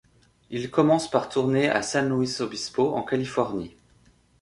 [0.49, 3.75] Ils commencent par tourner à San Luis Obispo, en Californie.